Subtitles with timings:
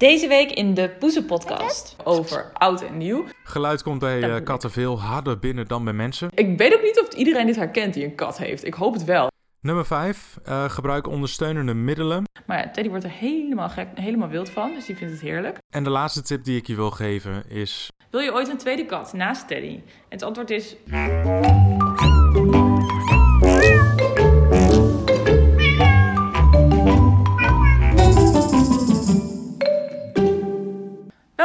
[0.00, 3.24] Deze week in de Poezen podcast over oud en nieuw.
[3.44, 6.28] Geluid komt bij uh, katten veel harder binnen dan bij mensen.
[6.34, 8.64] Ik weet ook niet of iedereen dit herkent die een kat heeft.
[8.64, 9.28] Ik hoop het wel.
[9.60, 10.38] Nummer 5.
[10.48, 12.24] Uh, eh, gebruik ondersteunende middelen.
[12.46, 15.58] Maar ja, Teddy wordt er helemaal gek, helemaal wild van, dus die vindt het heerlijk.
[15.70, 17.90] En de laatste tip die ik je wil geven is...
[18.10, 19.74] Wil je ooit een tweede kat naast Teddy?
[19.74, 20.76] En het antwoord is...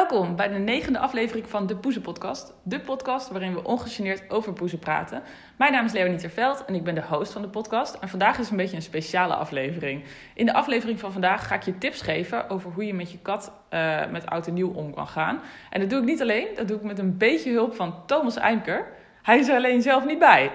[0.10, 2.54] Welkom bij de negende aflevering van de Poezen Podcast.
[2.63, 5.22] De podcast waarin we ongegeneerd over poezen praten.
[5.58, 7.94] Mijn naam is Leonie Terveld en ik ben de host van de podcast.
[7.94, 10.04] En vandaag is een beetje een speciale aflevering.
[10.34, 13.20] In de aflevering van vandaag ga ik je tips geven over hoe je met je
[13.20, 15.40] kat uh, met oud en nieuw om kan gaan.
[15.70, 18.35] En dat doe ik niet alleen, dat doe ik met een beetje hulp van Thomas
[18.35, 18.88] Eimker.
[19.25, 20.52] Hij is er alleen zelf niet bij.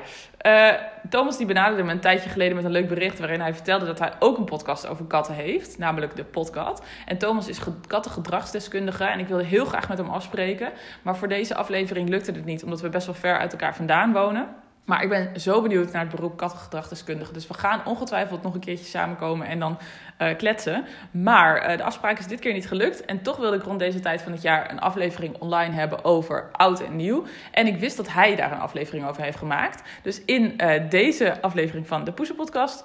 [0.46, 0.70] Uh,
[1.08, 3.98] Thomas die benaderde me een tijdje geleden met een leuk bericht waarin hij vertelde dat
[3.98, 6.84] hij ook een podcast over katten heeft, namelijk de Podcat.
[7.06, 11.54] En Thomas is kattengedragsdeskundige en ik wilde heel graag met hem afspreken, maar voor deze
[11.54, 14.48] aflevering lukte het niet omdat we best wel ver uit elkaar vandaan wonen.
[14.84, 17.32] Maar ik ben zo benieuwd naar het beroep kattengedragsdeskundige.
[17.32, 19.78] Dus we gaan ongetwijfeld nog een keertje samenkomen en dan
[20.18, 20.84] uh, kletsen.
[21.10, 23.04] Maar uh, de afspraak is dit keer niet gelukt.
[23.04, 26.48] En toch wilde ik rond deze tijd van het jaar een aflevering online hebben over
[26.52, 27.24] oud en nieuw.
[27.50, 29.88] En ik wist dat hij daar een aflevering over heeft gemaakt.
[30.02, 32.84] Dus in uh, deze aflevering van de Poezen Podcast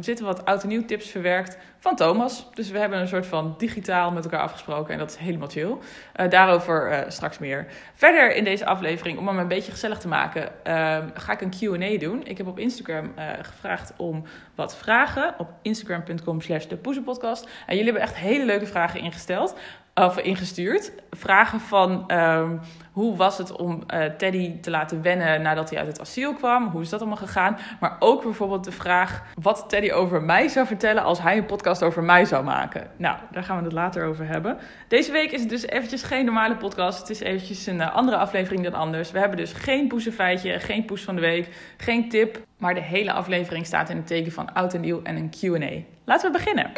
[0.00, 2.46] zitten wat oud en nieuw tips verwerkt van Thomas.
[2.54, 4.92] Dus we hebben een soort van digitaal met elkaar afgesproken.
[4.92, 5.76] En dat is helemaal chill.
[6.28, 7.66] daarover straks meer.
[7.94, 10.52] Verder in deze aflevering, om hem een beetje gezellig te maken,
[11.14, 12.26] ga ik een Q&A doen.
[12.26, 15.34] Ik heb op Instagram gevraagd om wat vragen.
[15.38, 16.78] Op instagram.com slash de.
[17.66, 19.54] En jullie hebben echt hele leuke vragen ingesteld.
[20.00, 20.92] Ingestuurd.
[21.10, 22.60] Vragen van um,
[22.92, 26.68] hoe was het om uh, Teddy te laten wennen nadat hij uit het asiel kwam?
[26.68, 27.58] Hoe is dat allemaal gegaan?
[27.80, 31.82] Maar ook bijvoorbeeld de vraag wat Teddy over mij zou vertellen als hij een podcast
[31.82, 32.90] over mij zou maken.
[32.96, 34.58] Nou, daar gaan we het later over hebben.
[34.88, 36.98] Deze week is het dus eventjes geen normale podcast.
[36.98, 39.10] Het is eventjes een uh, andere aflevering dan anders.
[39.10, 42.42] We hebben dus geen poesenfeitje, geen poes van de week, geen tip.
[42.58, 45.82] Maar de hele aflevering staat in het teken van oud en nieuw en een Q&A.
[46.04, 46.70] Laten we beginnen.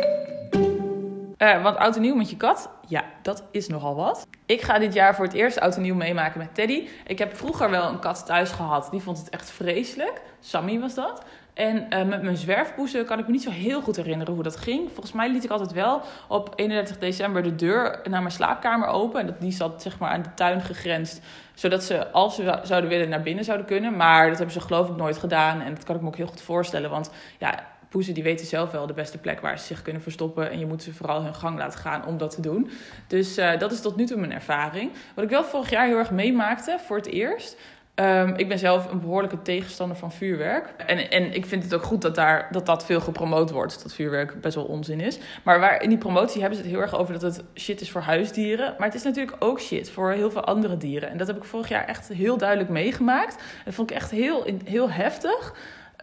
[1.43, 4.27] Uh, want oud en nieuw met je kat, ja, dat is nogal wat.
[4.47, 6.89] Ik ga dit jaar voor het eerst oud en nieuw meemaken met Teddy.
[7.07, 8.89] Ik heb vroeger wel een kat thuis gehad.
[8.91, 10.23] Die vond het echt vreselijk.
[10.41, 11.25] Sammy was dat.
[11.55, 14.57] En uh, met mijn zwerfpoezen kan ik me niet zo heel goed herinneren hoe dat
[14.57, 14.89] ging.
[14.93, 19.21] Volgens mij liet ik altijd wel op 31 december de deur naar mijn slaapkamer open.
[19.21, 21.21] En dat, die zat zeg maar aan de tuin gegrensd.
[21.55, 23.97] Zodat ze, als ze zouden willen, naar binnen zouden kunnen.
[23.97, 25.61] Maar dat hebben ze geloof ik nooit gedaan.
[25.61, 26.91] En dat kan ik me ook heel goed voorstellen.
[26.91, 30.51] Want ja, poezen die weten zelf wel de beste plek waar ze zich kunnen verstoppen.
[30.51, 32.71] En je moet ze vooral hun gang laten gaan om dat te doen.
[33.07, 34.91] Dus uh, dat is tot nu toe mijn ervaring.
[35.15, 37.57] Wat ik wel vorig jaar heel erg meemaakte voor het eerst.
[37.95, 40.75] Um, ik ben zelf een behoorlijke tegenstander van vuurwerk.
[40.87, 43.83] En, en ik vind het ook goed dat, daar, dat dat veel gepromoot wordt.
[43.83, 45.19] Dat vuurwerk best wel onzin is.
[45.43, 47.91] Maar waar, in die promotie hebben ze het heel erg over dat het shit is
[47.91, 48.75] voor huisdieren.
[48.79, 51.11] Maar het is natuurlijk ook shit voor heel veel andere dieren.
[51.11, 53.43] En dat heb ik vorig jaar echt heel duidelijk meegemaakt.
[53.65, 55.55] Dat vond ik echt heel, heel heftig.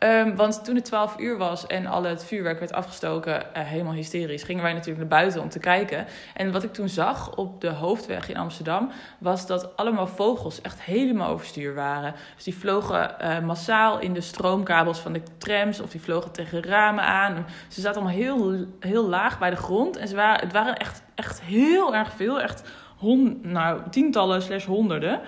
[0.03, 3.93] Um, want toen het 12 uur was en al het vuurwerk werd afgestoken, uh, helemaal
[3.93, 6.05] hysterisch, gingen wij natuurlijk naar buiten om te kijken.
[6.33, 10.81] En wat ik toen zag op de hoofdweg in Amsterdam, was dat allemaal vogels echt
[10.81, 12.15] helemaal overstuur waren.
[12.35, 16.63] Dus die vlogen uh, massaal in de stroomkabels van de trams of die vlogen tegen
[16.63, 17.45] ramen aan.
[17.67, 21.03] Ze zaten allemaal heel, heel laag bij de grond en ze waren, het waren echt,
[21.15, 25.21] echt heel erg veel, echt hond, nou, tientallen slash honderden.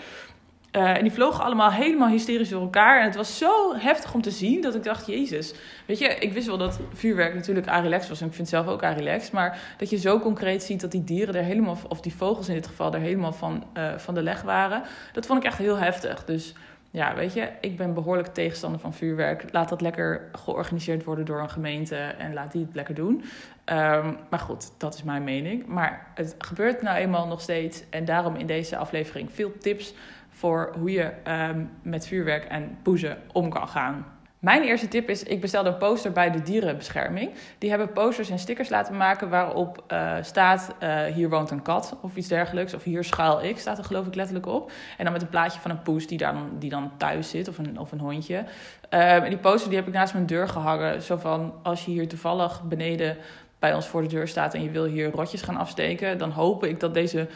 [0.72, 3.00] Uh, en die vlogen allemaal helemaal hysterisch door elkaar.
[3.00, 5.54] En het was zo heftig om te zien dat ik dacht, jezus.
[5.86, 8.22] Weet je, ik wist wel dat vuurwerk natuurlijk Arilex was.
[8.22, 9.32] En ik vind het zelf ook Arilex.
[9.32, 11.78] Maar dat je zo concreet ziet dat die dieren er helemaal...
[11.88, 14.84] of die vogels in dit geval er helemaal van, uh, van de leg waren.
[15.14, 16.26] Dat vond ik echt heel heftig.
[16.26, 16.54] Dus
[16.92, 19.46] ja, weet je, ik ben behoorlijk tegenstander van vuurwerk.
[19.52, 21.96] Laat dat lekker georganiseerd worden door een gemeente.
[21.96, 23.24] En laat die het lekker doen.
[23.66, 25.66] Um, maar goed, dat is mijn mening.
[25.66, 27.84] Maar het gebeurt nou eenmaal nog steeds.
[27.90, 29.94] En daarom in deze aflevering veel tips
[30.42, 31.12] voor hoe je
[31.52, 34.06] um, met vuurwerk en poezen om kan gaan.
[34.40, 37.32] Mijn eerste tip is, ik bestelde een poster bij de dierenbescherming.
[37.58, 41.98] Die hebben posters en stickers laten maken waarop uh, staat, uh, hier woont een kat
[42.02, 42.74] of iets dergelijks.
[42.74, 44.72] Of hier schuil ik, staat er geloof ik letterlijk op.
[44.98, 47.58] En dan met een plaatje van een poes die dan, die dan thuis zit of
[47.58, 48.38] een, of een hondje.
[48.38, 48.46] Um,
[48.90, 51.02] en die poster die heb ik naast mijn deur gehangen.
[51.02, 53.18] Zo van, als je hier toevallig beneden
[53.60, 56.64] bij ons voor de deur staat en je wil hier rotjes gaan afsteken, dan hoop
[56.64, 57.28] ik dat deze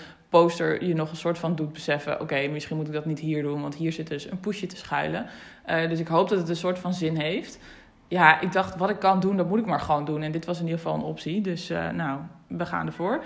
[0.42, 3.44] poster je nog een soort van doet beseffen: oké, misschien moet ik dat niet hier
[3.44, 5.26] doen, want hier zit dus een poesje te schuilen.
[5.70, 7.60] Uh, dus ik hoop dat het een soort van zin heeft.
[8.08, 10.22] Ja, ik dacht, wat ik kan doen, dat moet ik maar gewoon doen.
[10.22, 11.42] En dit was in ieder geval een optie.
[11.42, 13.24] Dus uh, nou, we gaan ervoor.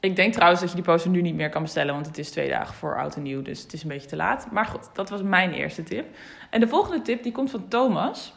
[0.00, 2.30] Ik denk trouwens dat je die poster nu niet meer kan bestellen, want het is
[2.30, 3.42] twee dagen voor oud en nieuw.
[3.42, 4.48] Dus het is een beetje te laat.
[4.50, 6.06] Maar goed, dat was mijn eerste tip.
[6.50, 8.34] En de volgende tip die komt van Thomas.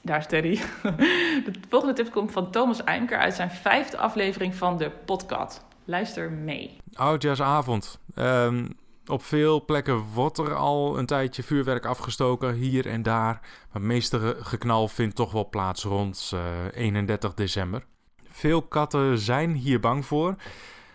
[0.00, 0.58] Daar is Teddy.
[1.44, 5.68] De volgende tip komt van Thomas Eimker uit zijn vijfde aflevering van de podcast.
[5.90, 6.76] Luister mee.
[6.92, 7.98] Oudjaarsavond.
[8.14, 8.66] Ehm,
[9.06, 13.38] op veel plekken wordt er al een tijdje vuurwerk afgestoken, hier en daar.
[13.42, 16.32] Maar het meeste geknal vindt toch wel plaats rond
[16.74, 17.84] 31 december.
[18.28, 20.34] Veel katten zijn hier bang voor.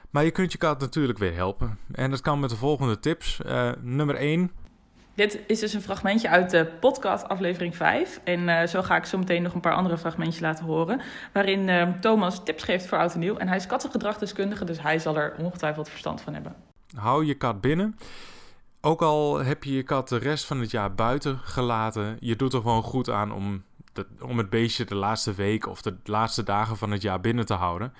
[0.09, 1.77] Maar je kunt je kat natuurlijk weer helpen.
[1.91, 3.39] En dat kan met de volgende tips.
[3.45, 4.51] Uh, nummer 1.
[5.15, 8.19] Dit is dus een fragmentje uit de podcast aflevering 5.
[8.23, 11.01] En uh, zo ga ik zo meteen nog een paar andere fragmentjes laten horen.
[11.33, 13.37] Waarin uh, Thomas tips geeft voor oud en nieuw.
[13.37, 16.55] En hij is kattengedragdeskundige, dus hij zal er ongetwijfeld verstand van hebben.
[16.95, 17.97] Hou je kat binnen.
[18.81, 22.17] Ook al heb je je kat de rest van het jaar buiten gelaten.
[22.19, 23.63] Je doet er gewoon goed aan om,
[24.21, 27.53] om het beestje de laatste week of de laatste dagen van het jaar binnen te
[27.53, 27.93] houden.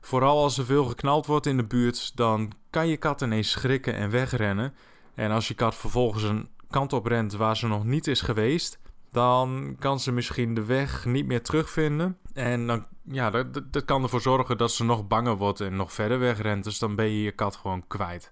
[0.00, 3.94] Vooral als er veel geknald wordt in de buurt, dan kan je kat ineens schrikken
[3.94, 4.74] en wegrennen.
[5.14, 8.78] En als je kat vervolgens een kant op rent waar ze nog niet is geweest,
[9.10, 12.18] dan kan ze misschien de weg niet meer terugvinden.
[12.34, 15.92] En dan, ja, dat, dat kan ervoor zorgen dat ze nog banger wordt en nog
[15.92, 16.64] verder wegrent.
[16.64, 18.30] Dus dan ben je je kat gewoon kwijt.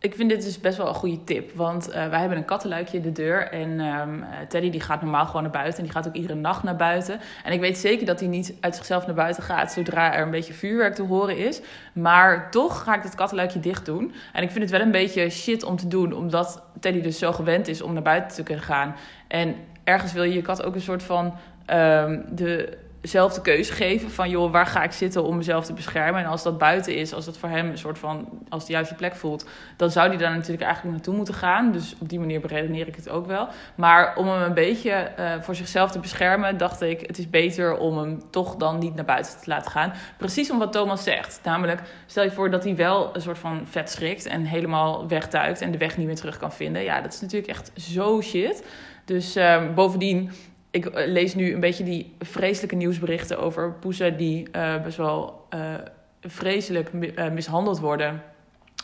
[0.00, 1.54] Ik vind dit dus best wel een goede tip.
[1.54, 3.48] Want uh, wij hebben een kattenluikje in de deur.
[3.48, 5.78] En um, Teddy die gaat normaal gewoon naar buiten.
[5.78, 7.20] En die gaat ook iedere nacht naar buiten.
[7.44, 10.30] En ik weet zeker dat hij niet uit zichzelf naar buiten gaat zodra er een
[10.30, 11.60] beetje vuurwerk te horen is.
[11.92, 14.12] Maar toch ga ik het kattenluikje dicht doen.
[14.32, 16.12] En ik vind het wel een beetje shit om te doen.
[16.12, 18.96] Omdat Teddy dus zo gewend is om naar buiten te kunnen gaan.
[19.28, 19.54] En
[19.88, 21.34] ergens wil je je kat ook een soort van
[21.70, 22.78] um, de
[23.08, 26.20] zelf de keuze geven van joh, waar ga ik zitten om mezelf te beschermen.
[26.20, 28.94] En als dat buiten is, als dat voor hem een soort van als de juiste
[28.94, 31.72] plek voelt, dan zou hij daar natuurlijk eigenlijk naartoe moeten gaan.
[31.72, 33.48] Dus op die manier beredeneer ik het ook wel.
[33.74, 37.76] Maar om hem een beetje uh, voor zichzelf te beschermen, dacht ik, het is beter
[37.76, 39.92] om hem toch dan niet naar buiten te laten gaan.
[40.16, 41.40] Precies om wat Thomas zegt.
[41.42, 45.60] Namelijk, stel je voor dat hij wel een soort van vet schrikt en helemaal wegduikt
[45.60, 46.82] en de weg niet meer terug kan vinden.
[46.82, 48.64] Ja, dat is natuurlijk echt zo shit.
[49.04, 50.30] Dus uh, bovendien
[50.70, 55.46] ik eh, lees nu een beetje die vreselijke nieuwsberichten over poezen die uh, best wel
[55.54, 55.74] uh,
[56.20, 56.92] vreselijk
[57.32, 58.22] mishandeld worden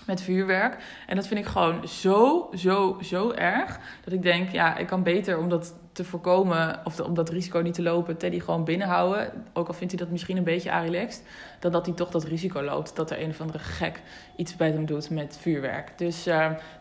[0.07, 0.77] met vuurwerk.
[1.07, 3.79] En dat vind ik gewoon zo, zo, zo erg.
[4.05, 7.59] Dat ik denk, ja, ik kan beter om dat te voorkomen, of om dat risico
[7.59, 9.31] niet te lopen, Teddy gewoon binnenhouden.
[9.53, 11.23] Ook al vindt hij dat misschien een beetje relaxed.
[11.61, 14.01] Dan dat hij toch dat risico loopt dat er een of andere gek
[14.37, 15.93] iets bij hem doet met vuurwerk.
[15.99, 16.29] Dus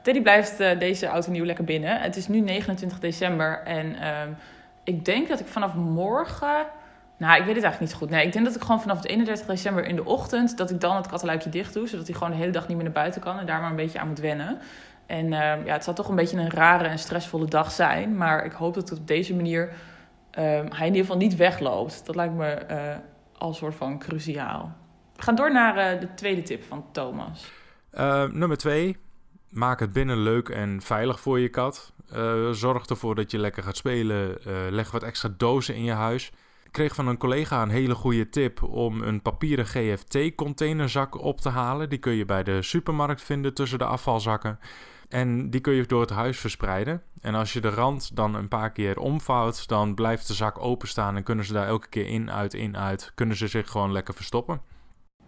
[0.02, 2.02] Teddy blijft deze auto nieuw lekker binnen.
[2.02, 3.96] Het is nu 29 december en.
[4.84, 6.66] Ik denk dat ik vanaf morgen.
[7.18, 8.10] Nou, ik weet het eigenlijk niet goed.
[8.10, 10.58] Nee, ik denk dat ik gewoon vanaf het 31 december in de ochtend.
[10.58, 11.88] dat ik dan het kattenluikje dicht doe.
[11.88, 13.40] Zodat hij gewoon de hele dag niet meer naar buiten kan.
[13.40, 14.60] En daar maar een beetje aan moet wennen.
[15.06, 18.18] En uh, ja, het zal toch een beetje een rare en stressvolle dag zijn.
[18.18, 19.68] Maar ik hoop dat het op deze manier.
[19.68, 19.74] Uh,
[20.44, 22.06] hij in ieder geval niet wegloopt.
[22.06, 22.96] Dat lijkt me uh,
[23.38, 24.72] al soort van cruciaal.
[25.16, 27.52] We gaan door naar eh, de tweede tip van Thomas.
[28.32, 28.98] nummer twee.
[29.50, 31.94] Maak het binnen leuk en veilig voor je kat.
[32.16, 34.38] Uh, zorg ervoor dat je lekker gaat spelen.
[34.48, 36.32] Uh, leg wat extra dozen in je huis.
[36.64, 41.50] Ik kreeg van een collega een hele goede tip om een papieren GFT-containerzak op te
[41.50, 41.90] halen.
[41.90, 44.60] Die kun je bij de supermarkt vinden tussen de afvalzakken.
[45.10, 47.02] En die kun je door het huis verspreiden.
[47.22, 51.16] En als je de rand dan een paar keer omvouwt, dan blijft de zak openstaan
[51.16, 53.12] en kunnen ze daar elke keer in, uit, in, uit.
[53.16, 54.62] Kunnen ze zich gewoon lekker verstoppen.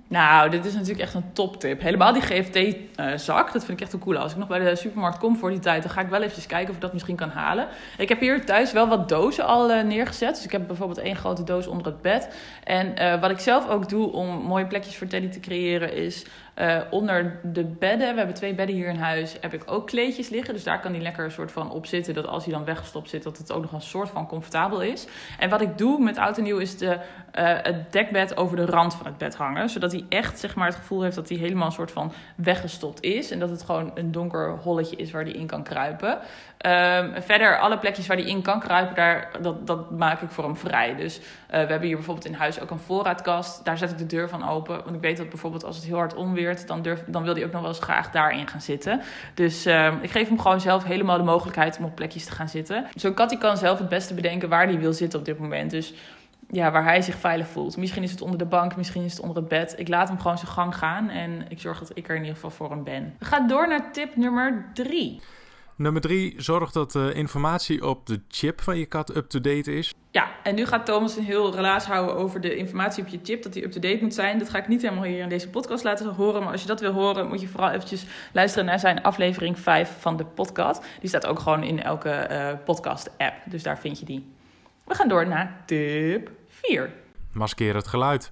[0.07, 1.81] Nou, dit is natuurlijk echt een toptip.
[1.81, 4.17] Helemaal die GFT-zak, dat vind ik echt een cool.
[4.17, 6.45] Als ik nog bij de supermarkt kom voor die tijd, dan ga ik wel eventjes
[6.45, 7.67] kijken of ik dat misschien kan halen.
[7.97, 10.35] Ik heb hier thuis wel wat dozen al uh, neergezet.
[10.35, 12.35] Dus ik heb bijvoorbeeld één grote doos onder het bed.
[12.63, 16.25] En uh, wat ik zelf ook doe om mooie plekjes voor Teddy te creëren, is
[16.55, 20.29] uh, onder de bedden, we hebben twee bedden hier in huis, heb ik ook kleedjes
[20.29, 20.53] liggen.
[20.53, 22.13] Dus daar kan hij lekker een soort van op zitten.
[22.13, 25.07] Dat als hij dan weggestopt zit, dat het ook nog een soort van comfortabel is.
[25.39, 26.97] En wat ik doe met oud en nieuw is de, uh,
[27.61, 29.69] het dekbed over de rand van het bed hangen.
[29.69, 33.01] Zodat hij echt zeg maar, het gevoel heeft dat hij helemaal een soort van weggestopt
[33.01, 33.31] is.
[33.31, 36.19] En dat het gewoon een donker holletje is waar hij in kan kruipen.
[36.65, 40.43] Um, verder, alle plekjes waar hij in kan kruipen, daar, dat, dat maak ik voor
[40.43, 40.95] hem vrij.
[40.95, 43.65] Dus uh, we hebben hier bijvoorbeeld in huis ook een voorraadkast.
[43.65, 44.83] Daar zet ik de deur van open.
[44.83, 46.15] Want ik weet dat bijvoorbeeld als het heel hard
[46.67, 49.01] dan, dan wil hij ook nog wel eens graag daarin gaan zitten.
[49.33, 52.49] Dus uh, ik geef hem gewoon zelf helemaal de mogelijkheid om op plekjes te gaan
[52.49, 52.85] zitten.
[52.95, 55.71] Zo'n kat die kan zelf het beste bedenken waar hij wil zitten op dit moment.
[55.71, 55.93] Dus
[56.49, 57.77] ja, waar hij zich veilig voelt.
[57.77, 59.73] Misschien is het onder de bank, misschien is het onder het bed.
[59.77, 62.35] Ik laat hem gewoon zijn gang gaan en ik zorg dat ik er in ieder
[62.35, 63.15] geval voor hem ben.
[63.19, 65.21] We gaan door naar tip nummer drie.
[65.77, 69.93] Nummer drie, zorg dat de informatie op de chip van je kat up-to-date is.
[70.11, 73.43] Ja, en nu gaat Thomas een heel relaas houden over de informatie op je chip,
[73.43, 74.39] dat die up-to-date moet zijn.
[74.39, 76.79] Dat ga ik niet helemaal hier in deze podcast laten horen, maar als je dat
[76.79, 80.85] wil horen, moet je vooral eventjes luisteren naar zijn aflevering 5 van de podcast.
[80.99, 84.33] Die staat ook gewoon in elke uh, podcast-app, dus daar vind je die.
[84.83, 86.93] We gaan door naar tip 4.
[87.31, 88.31] Maskeer het geluid.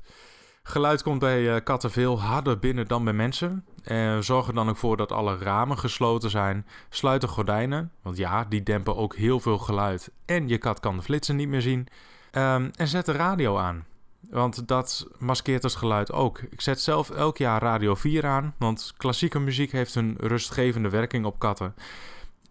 [0.63, 3.65] Geluid komt bij uh, katten veel harder binnen dan bij mensen.
[3.83, 6.65] Uh, zorg er dan ook voor dat alle ramen gesloten zijn.
[6.89, 10.11] Sluit de gordijnen, want ja, die dempen ook heel veel geluid.
[10.25, 11.87] En je kat kan de flitsen niet meer zien.
[12.31, 13.85] Ehm, en zet de radio aan.
[14.29, 16.39] Want dat maskeert het geluid ook.
[16.39, 21.25] Ik zet zelf elk jaar Radio 4 aan, want klassieke muziek heeft een rustgevende werking
[21.25, 21.75] op katten.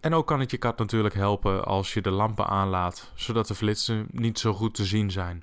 [0.00, 3.54] En ook kan het je kat natuurlijk helpen als je de lampen aanlaat, zodat de
[3.54, 5.42] flitsen niet zo goed te zien zijn.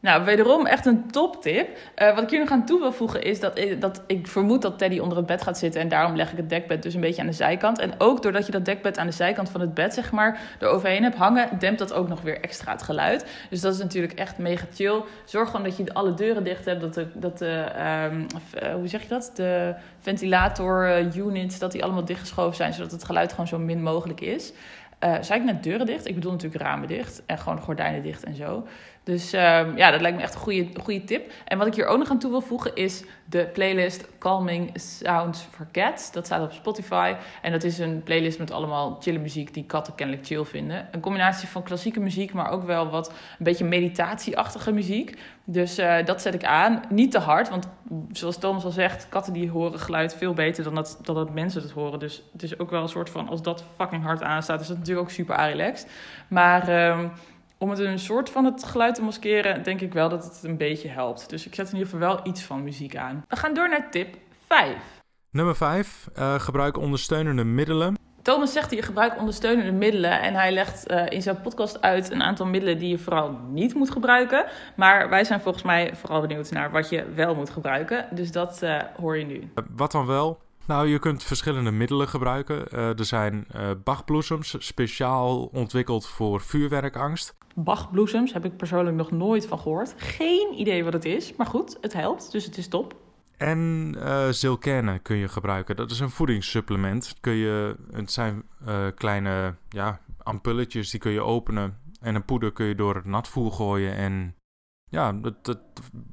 [0.00, 1.68] Nou, wederom echt een toptip.
[1.96, 4.62] Uh, wat ik hier nog aan toe wil voegen is dat ik, dat ik vermoed
[4.62, 5.80] dat Teddy onder het bed gaat zitten.
[5.80, 7.78] En daarom leg ik het dekbed dus een beetje aan de zijkant.
[7.78, 11.02] En ook doordat je dat dekbed aan de zijkant van het bed, zeg maar, eroverheen
[11.02, 13.26] hebt hangen, dempt dat ook nog weer extra het geluid.
[13.50, 15.02] Dus dat is natuurlijk echt mega chill.
[15.24, 16.80] Zorg gewoon dat je alle deuren dicht hebt.
[16.80, 17.66] Dat de, dat de
[18.10, 18.26] um,
[18.78, 19.30] hoe zeg je dat?
[19.34, 22.72] De ventilator units, dat die allemaal dichtgeschoven zijn.
[22.72, 24.52] Zodat het geluid gewoon zo min mogelijk is.
[25.04, 26.06] Uh, ik net deuren dicht?
[26.06, 27.22] Ik bedoel natuurlijk ramen dicht.
[27.26, 28.66] En gewoon gordijnen dicht en zo.
[29.02, 31.32] Dus um, ja, dat lijkt me echt een goede, goede tip.
[31.44, 35.46] En wat ik hier ook nog aan toe wil voegen is de playlist Calming Sounds
[35.50, 36.12] for Cats.
[36.12, 37.14] Dat staat op Spotify.
[37.42, 40.88] En dat is een playlist met allemaal chille muziek die katten kennelijk chill vinden.
[40.92, 45.18] Een combinatie van klassieke muziek, maar ook wel wat een beetje meditatieachtige muziek.
[45.44, 46.82] Dus uh, dat zet ik aan.
[46.88, 47.68] Niet te hard, want
[48.12, 51.62] zoals Thomas al zegt, katten die horen geluid veel beter dan dat, dan dat mensen
[51.62, 51.98] het horen.
[51.98, 54.78] Dus het is ook wel een soort van, als dat fucking hard aanstaat, is dat
[54.78, 55.90] natuurlijk ook super relaxed.
[56.28, 56.88] Maar...
[56.88, 57.12] Um,
[57.60, 60.56] om het een soort van het geluid te maskeren, denk ik wel dat het een
[60.56, 61.28] beetje helpt.
[61.28, 63.24] Dus ik zet in ieder geval wel iets van muziek aan.
[63.28, 64.76] We gaan door naar tip 5.
[65.30, 66.08] Nummer 5.
[66.16, 67.94] Uh, eh, gebruik ondersteunende middelen.
[68.22, 70.20] Thomas zegt hier gebruik ondersteunende middelen.
[70.20, 73.74] En hij legt uh, in zijn podcast uit een aantal middelen die je vooral niet
[73.74, 74.44] moet gebruiken.
[74.76, 78.06] Maar wij zijn volgens mij vooral benieuwd naar wat je wel moet gebruiken.
[78.10, 79.52] Dus dat uh, hoor je nu.
[79.76, 80.38] wat dan wel?
[80.70, 82.64] Nou, je kunt verschillende middelen gebruiken.
[82.72, 87.36] Uh, er zijn uh, bachbloesems, speciaal ontwikkeld voor vuurwerkangst.
[87.54, 89.94] Bachbloesems heb ik persoonlijk nog nooit van gehoord.
[89.96, 92.94] Geen idee wat het is, maar goed, het helpt, dus het is top.
[93.36, 95.76] En uh, zilkerne kun je gebruiken.
[95.76, 97.14] Dat is een voedingssupplement.
[97.20, 98.42] Kun je, het zijn
[98.94, 101.78] kleine ja, ampulletjes, die kun je openen.
[102.00, 104.34] En een poeder kun je door het natvoer gooien en
[104.90, 105.58] ja, dat,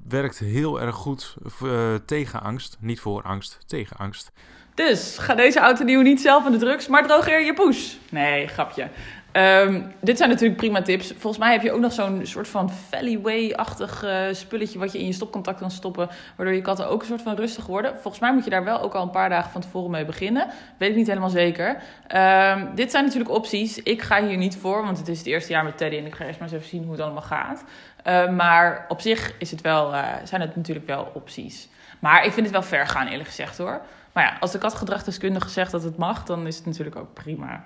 [0.07, 2.77] werkt heel erg goed uh, tegen angst.
[2.79, 4.31] Niet voor angst, tegen angst.
[4.73, 7.99] Dus ga deze auto nieuw niet zelf aan de drugs, maar drogeer je poes.
[8.09, 8.89] Nee, grapje.
[9.33, 11.07] Um, dit zijn natuurlijk prima tips.
[11.07, 15.05] Volgens mij heb je ook nog zo'n soort van Valley-achtig uh, spulletje wat je in
[15.05, 17.91] je stopcontact kan stoppen, waardoor je katten ook een soort van rustig worden.
[17.91, 20.47] Volgens mij moet je daar wel ook al een paar dagen van tevoren mee beginnen.
[20.77, 21.69] Weet ik niet helemaal zeker.
[21.69, 23.83] Um, dit zijn natuurlijk opties.
[23.83, 26.15] Ik ga hier niet voor, want het is het eerste jaar met Teddy en ik
[26.15, 27.63] ga eerst maar eens even zien hoe het allemaal gaat.
[28.07, 31.67] Uh, maar op zich is het wel, uh, zijn het natuurlijk wel opties.
[31.99, 33.81] Maar ik vind het wel ver gaan, eerlijk gezegd hoor.
[34.11, 37.65] Maar ja, als de katgedragdeskundige zegt dat het mag, dan is het natuurlijk ook prima,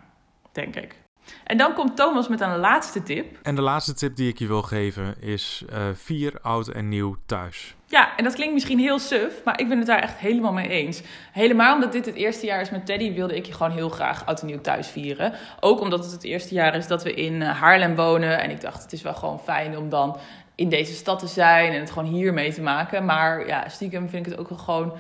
[0.52, 0.96] denk ik.
[1.44, 3.38] En dan komt Thomas met een laatste tip.
[3.42, 7.16] En de laatste tip die ik je wil geven is uh, vier oud en nieuw
[7.26, 7.76] thuis.
[7.86, 10.68] Ja, en dat klinkt misschien heel suf, maar ik ben het daar echt helemaal mee
[10.68, 11.02] eens.
[11.32, 14.26] Helemaal omdat dit het eerste jaar is met Teddy, wilde ik je gewoon heel graag
[14.26, 15.34] oud en nieuw thuis vieren.
[15.60, 18.42] Ook omdat het het eerste jaar is dat we in eh, Haarlem wonen.
[18.42, 20.18] En ik dacht, het is wel gewoon fijn om dan
[20.56, 23.06] in deze stad te zijn en het gewoon hier mee te maken.
[23.06, 24.94] Maar ja, stiekem vind ik het ook wel gewoon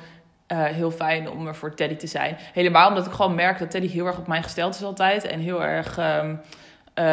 [0.51, 2.37] uh, heel fijn om er voor Teddy te zijn.
[2.53, 5.23] Helemaal omdat ik gewoon merk dat Teddy heel erg op mij gesteld is altijd.
[5.23, 6.39] En heel erg, um,
[6.95, 7.05] uh,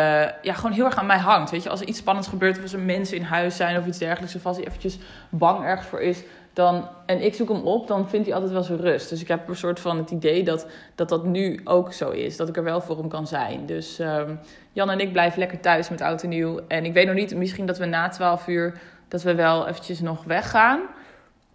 [0.43, 1.51] ja, gewoon heel erg aan mij hangt.
[1.51, 3.87] Weet je, als er iets spannends gebeurt of als er mensen in huis zijn of
[3.87, 4.35] iets dergelijks.
[4.35, 6.23] Of als hij eventjes bang ergens voor is.
[6.53, 9.09] Dan, en ik zoek hem op, dan vindt hij altijd wel zijn rust.
[9.09, 12.37] Dus ik heb een soort van het idee dat dat, dat nu ook zo is.
[12.37, 13.67] Dat ik er wel voor hem kan zijn.
[13.67, 14.41] Dus um,
[14.73, 16.61] Jan en ik blijven lekker thuis met oud en nieuw.
[16.69, 18.81] En ik weet nog niet, misschien dat we na 12 uur...
[19.09, 20.81] dat we wel eventjes nog weggaan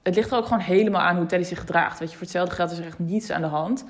[0.04, 2.00] het ligt er ook gewoon helemaal aan hoe Teddy zich gedraagt.
[2.00, 3.86] Weet je, voor hetzelfde geld is er echt niets aan de hand.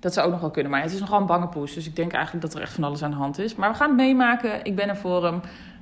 [0.00, 0.72] Dat zou ook nog wel kunnen.
[0.72, 1.74] Maar het is nogal een bange poes.
[1.74, 3.54] Dus ik denk eigenlijk dat er echt van alles aan de hand is.
[3.54, 4.64] Maar we gaan het meemaken.
[4.64, 5.40] Ik ben er voor hem.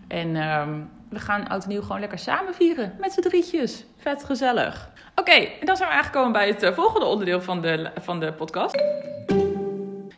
[0.08, 2.94] En um, we gaan oud en nieuw gewoon lekker samen vieren.
[3.00, 3.84] Met z'n drietjes.
[3.96, 4.90] Vet gezellig.
[5.14, 8.32] Oké, en dan zijn we aangekomen bij het uh, volgende onderdeel van de, van de
[8.32, 8.82] podcast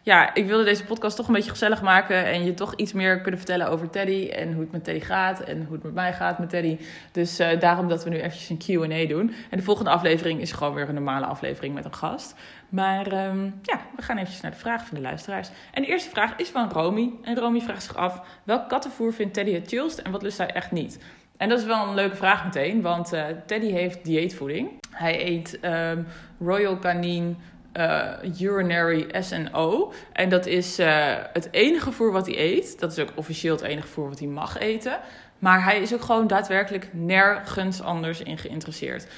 [0.09, 2.25] ja, ik wilde deze podcast toch een beetje gezellig maken.
[2.25, 4.29] En je toch iets meer kunnen vertellen over Teddy.
[4.29, 5.41] En hoe het met Teddy gaat.
[5.41, 6.79] En hoe het met mij gaat met Teddy.
[7.13, 9.35] Dus uh, daarom dat we nu eventjes een QA doen.
[9.51, 12.35] En de volgende aflevering is gewoon weer een normale aflevering met een gast.
[12.69, 15.49] Maar um, ja, we gaan eventjes naar de vragen van de luisteraars.
[15.73, 17.11] En de eerste vraag is van Romy.
[17.23, 20.51] En Romy vraagt zich af: welk kattenvoer vindt Teddy het chillst en wat lust hij
[20.51, 20.99] echt niet?
[21.37, 24.71] En dat is wel een leuke vraag meteen, want uh, Teddy heeft dieetvoeding.
[24.91, 26.07] Hij eet um,
[26.41, 27.37] Royal Canin
[27.79, 29.93] uh, urinary SNO.
[30.13, 32.81] En dat is uh, het enige voer wat hij eet.
[32.81, 34.99] Dat is ook officieel het enige voer wat hij mag eten.
[35.39, 39.03] Maar hij is ook gewoon daadwerkelijk nergens anders in geïnteresseerd.
[39.05, 39.11] Uh,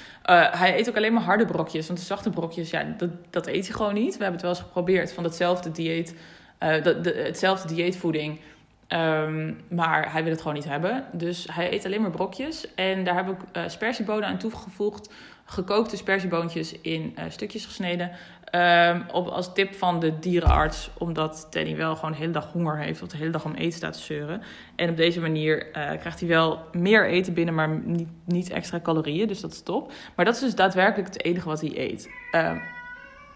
[0.52, 1.87] hij eet ook alleen maar harde brokjes.
[1.87, 4.17] Want de zachte brokjes, ja, dat, dat eet hij gewoon niet.
[4.17, 6.14] We hebben het wel eens geprobeerd van hetzelfde dieet,
[6.59, 8.40] de, de, hetzelfde dieetvoeding.
[8.88, 11.05] Um, maar hij wil het gewoon niet hebben.
[11.12, 12.75] Dus hij eet alleen maar brokjes.
[12.75, 15.11] En daar heb ik uh, aan toegevoegd
[15.45, 18.11] gekookte sperzieboontjes in stukjes gesneden.
[18.52, 22.78] Um, op, als tip van de dierenarts, omdat Teddy wel gewoon de hele dag honger
[22.78, 24.42] heeft of de hele dag om eten staat te zeuren.
[24.76, 28.80] En op deze manier uh, krijgt hij wel meer eten binnen, maar niet, niet, extra
[28.80, 29.92] calorieën, dus dat is top.
[30.16, 32.11] Maar dat is dus daadwerkelijk het enige wat hij eet.
[32.35, 32.62] Um,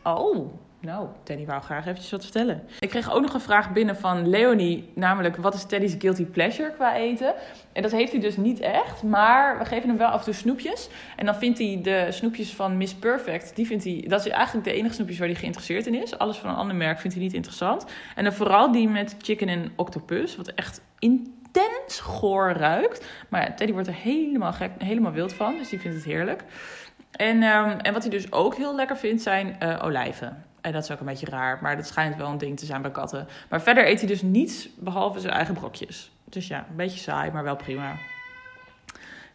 [0.03, 0.53] oh,
[0.85, 2.63] nou, Teddy wou graag eventjes wat vertellen.
[2.81, 6.73] Ik kreeg ook nog een vraag binnen van Leonie, namelijk wat is Teddy's guilty pleasure
[6.73, 7.35] qua eten?
[7.73, 10.35] En dat heeft hij dus niet echt, maar we geven hem wel af en toe
[10.35, 10.89] snoepjes.
[11.17, 14.67] En dan vindt hij de snoepjes van Miss Perfect, die vindt hij, dat is eigenlijk
[14.67, 16.19] de enige snoepjes waar hij geïnteresseerd in is.
[16.19, 17.85] Alles van een ander merk vindt hij niet interessant.
[18.15, 23.07] En dan vooral die met chicken en octopus, wat echt intens goor ruikt.
[23.29, 26.45] Maar Teddy wordt er helemaal gek, helemaal wild van, dus die vindt het heerlijk.
[27.11, 30.45] En, um, en wat hij dus ook heel lekker vindt zijn uh, olijven.
[30.65, 32.83] En dat is ook een beetje raar, maar dat schijnt wel een ding te zijn
[32.83, 33.29] bij katten.
[33.49, 36.13] Maar verder eet hij dus niets behalve zijn eigen brokjes.
[36.25, 37.97] Dus ja, een beetje saai, maar wel prima.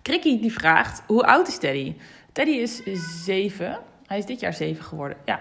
[0.01, 1.95] Krikkie die vraagt, hoe oud is Teddy?
[2.31, 2.83] Teddy is
[3.23, 3.79] zeven.
[4.05, 5.39] Hij is dit jaar zeven geworden, ja.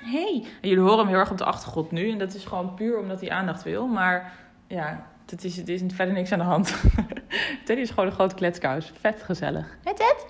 [0.00, 0.44] Hey.
[0.60, 2.10] En jullie horen hem heel erg op de achtergrond nu.
[2.10, 3.86] En dat is gewoon puur omdat hij aandacht wil.
[3.86, 4.32] Maar
[4.66, 6.76] ja, het is, het is verder niks aan de hand.
[7.64, 8.92] Teddy is gewoon een grote kletskous.
[9.00, 9.78] Vet gezellig.
[9.84, 10.26] Hé Ted?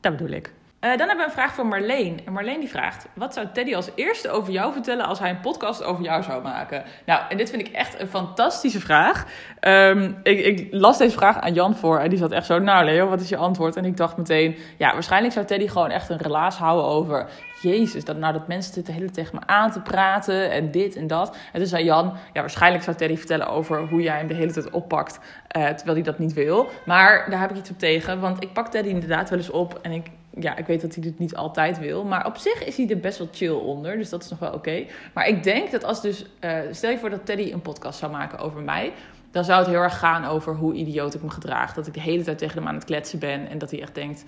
[0.00, 0.52] Dat bedoel ik.
[0.80, 2.20] Uh, dan hebben we een vraag van Marleen.
[2.24, 5.40] En Marleen die vraagt: Wat zou Teddy als eerste over jou vertellen als hij een
[5.40, 6.84] podcast over jou zou maken?
[7.06, 9.26] Nou, en dit vind ik echt een fantastische vraag.
[9.60, 12.84] Um, ik, ik, las deze vraag aan Jan voor en die zat echt zo: Nou,
[12.84, 13.76] Leo, wat is je antwoord?
[13.76, 17.28] En ik dacht meteen: Ja, waarschijnlijk zou Teddy gewoon echt een relaas houden over.
[17.62, 20.96] Jezus, dat, nou, dat mensen zitten de hele tegen me aan te praten en dit
[20.96, 21.36] en dat.
[21.52, 24.52] En toen zei Jan, ja, waarschijnlijk zou Teddy vertellen over hoe jij hem de hele
[24.52, 25.20] tijd oppakt,
[25.56, 26.68] uh, terwijl hij dat niet wil.
[26.84, 29.78] Maar daar heb ik iets op tegen, want ik pak Teddy inderdaad wel eens op
[29.82, 30.06] en ik,
[30.38, 32.04] ja, ik weet dat hij dit niet altijd wil.
[32.04, 33.96] Maar op zich is hij er best wel chill onder.
[33.96, 34.86] Dus dat is nog wel oké.
[35.14, 36.24] Maar ik denk dat als dus.
[36.40, 38.92] Uh, stel je voor dat Teddy een podcast zou maken over mij.
[39.30, 41.74] Dan zou het heel erg gaan over hoe idioot ik me gedraag.
[41.74, 43.48] Dat ik de hele tijd tegen hem aan het kletsen ben.
[43.48, 44.24] En dat hij echt denkt.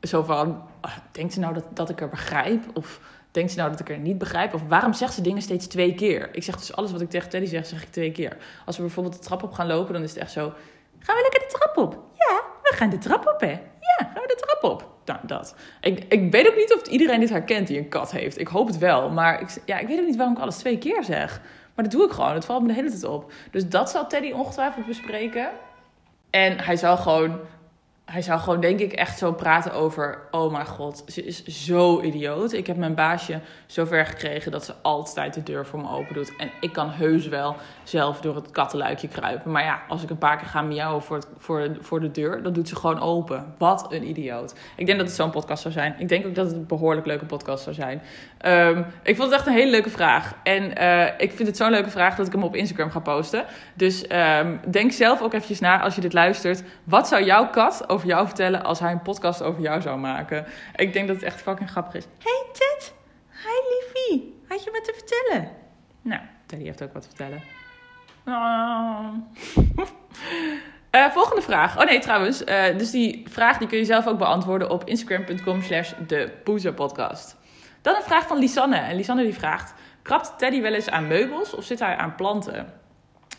[0.00, 0.62] Zo van.
[0.84, 2.62] Uh, denkt ze nou dat, dat ik er begrijp?
[2.74, 4.54] Of denkt ze nou dat ik er niet begrijp?
[4.54, 6.28] Of waarom zegt ze dingen steeds twee keer?
[6.32, 8.36] Ik zeg dus alles wat ik tegen Teddy zeg, zeg ik twee keer.
[8.64, 10.52] Als we bijvoorbeeld de trap op gaan lopen, dan is het echt zo.
[10.98, 12.02] Gaan we lekker de trap op?
[12.14, 13.60] Ja, we gaan de trap op, hè?
[13.80, 14.94] Ja, gaan we de trap op?
[15.04, 15.54] Nou, dat.
[15.80, 18.40] Ik, ik weet ook niet of iedereen dit herkent die een kat heeft.
[18.40, 19.10] Ik hoop het wel.
[19.10, 21.40] Maar ik, ja, ik weet ook niet waarom ik alles twee keer zeg.
[21.74, 22.34] Maar dat doe ik gewoon.
[22.34, 23.32] Het valt me de hele tijd op.
[23.50, 25.48] Dus dat zal Teddy ongetwijfeld bespreken.
[26.30, 27.38] En hij zal gewoon
[28.06, 32.02] hij zou gewoon, denk ik, echt zo praten over: Oh mijn god, ze is zo
[32.02, 32.52] idioot.
[32.52, 36.36] Ik heb mijn baasje zover gekregen dat ze altijd de deur voor me open doet.
[36.36, 39.50] En ik kan heus wel zelf door het kattenluikje kruipen.
[39.50, 42.52] Maar ja, als ik een paar keer ga miauwen voor, voor, voor de deur, dan
[42.52, 43.54] doet ze gewoon open.
[43.58, 44.54] Wat een idioot.
[44.76, 45.94] Ik denk dat het zo'n podcast zou zijn.
[45.98, 48.02] Ik denk ook dat het een behoorlijk leuke podcast zou zijn.
[48.46, 50.34] Um, ik vond het echt een hele leuke vraag.
[50.42, 53.44] En uh, ik vind het zo'n leuke vraag dat ik hem op Instagram ga posten.
[53.74, 56.62] Dus um, denk zelf ook eventjes na als je dit luistert.
[56.84, 60.46] Wat zou jouw kat over jou vertellen als hij een podcast over jou zou maken?
[60.74, 62.04] Ik denk dat het echt fucking grappig is.
[62.18, 62.94] Hey Ted,
[63.30, 65.50] hi liefie, had je wat te vertellen?
[66.02, 67.42] Nou, Teddy heeft ook wat te vertellen.
[68.26, 69.06] Oh.
[70.94, 71.80] uh, volgende vraag.
[71.80, 72.42] Oh nee, trouwens.
[72.42, 76.30] Uh, dus die vraag die kun je zelf ook beantwoorden op instagram.com slash de
[76.74, 77.36] podcast.
[77.82, 78.76] Dan een vraag van Lisanne.
[78.76, 79.74] En Lisanne die vraagt...
[80.02, 82.72] Krabt Teddy wel eens aan meubels of zit hij aan planten?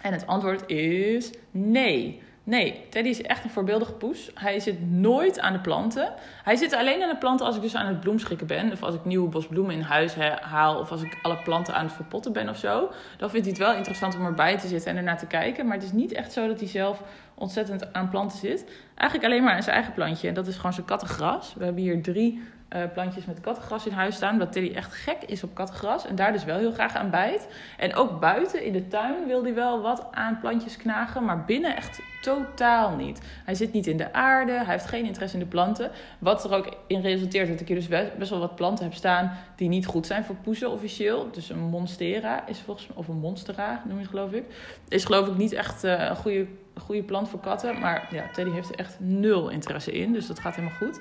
[0.01, 2.21] En het antwoord is nee.
[2.47, 4.31] Nee, Teddy is echt een voorbeeldige poes.
[4.33, 6.13] Hij zit nooit aan de planten.
[6.43, 8.71] Hij zit alleen aan de planten als ik dus aan het bloemschikken ben.
[8.71, 10.79] Of als ik nieuwe bos bloemen in huis haal.
[10.79, 12.91] Of als ik alle planten aan het verpotten ben of zo.
[13.17, 15.65] Dan vindt hij het wel interessant om erbij te zitten en ernaar te kijken.
[15.65, 17.01] Maar het is niet echt zo dat hij zelf
[17.37, 18.65] ontzettend aan planten zit.
[18.95, 20.27] Eigenlijk alleen maar aan zijn eigen plantje.
[20.27, 21.53] En dat is gewoon zijn kattengras.
[21.57, 22.41] We hebben hier drie
[22.75, 24.37] uh, plantjes met kattengras in huis staan.
[24.37, 26.07] Wat Teddy echt gek is op kattengras.
[26.07, 27.47] En daar dus wel heel graag aan bijt.
[27.77, 31.25] En ook buiten in de tuin wil hij wel wat aan plantjes knagen.
[31.25, 33.21] Maar binnen echt totaal niet.
[33.45, 34.51] Hij zit niet in de aarde.
[34.51, 35.91] Hij heeft geen interesse in de planten.
[36.19, 39.31] Wat er ook in resulteert dat ik hier dus best wel wat planten heb staan.
[39.55, 41.31] Die niet goed zijn voor poezen officieel.
[41.31, 42.97] Dus een monstera is volgens mij.
[42.97, 44.43] Of een monstera noem je het geloof ik.
[44.87, 46.47] Is geloof ik niet echt uh, een goede,
[46.81, 47.79] goede plant voor katten.
[47.79, 50.13] Maar ja, Teddy heeft er echt nul interesse in.
[50.13, 50.99] Dus dat gaat helemaal goed.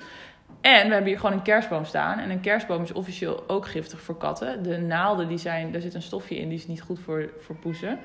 [0.61, 2.19] En we hebben hier gewoon een kerstboom staan.
[2.19, 4.63] En een kerstboom is officieel ook giftig voor katten.
[4.63, 7.57] De naalden, die zijn, daar zit een stofje in, die is niet goed voor, voor
[7.57, 7.99] poezen.